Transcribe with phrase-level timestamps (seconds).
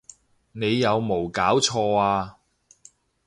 [0.53, 2.37] 你有無攪錯呀！